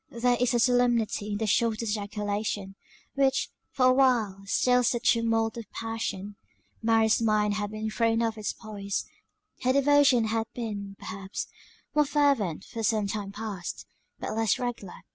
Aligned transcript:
There 0.09 0.35
is 0.39 0.55
a 0.55 0.59
solemnity 0.59 1.31
in 1.33 1.37
the 1.37 1.45
shortest 1.45 1.91
ejaculation, 1.91 2.73
which, 3.13 3.49
for 3.69 3.85
a 3.85 3.93
while, 3.93 4.41
stills 4.47 4.89
the 4.93 4.99
tumult 4.99 5.57
of 5.57 5.69
passion. 5.73 6.37
Mary's 6.81 7.21
mind 7.21 7.53
had 7.53 7.69
been 7.69 7.91
thrown 7.91 8.23
off 8.23 8.35
its 8.35 8.51
poise; 8.51 9.05
her 9.61 9.71
devotion 9.73 10.23
had 10.23 10.47
been, 10.55 10.95
perhaps, 10.97 11.45
more 11.93 12.05
fervent 12.05 12.63
for 12.65 12.81
some 12.81 13.05
time 13.05 13.31
past; 13.31 13.85
but 14.17 14.35
less 14.35 14.57
regular. 14.57 15.03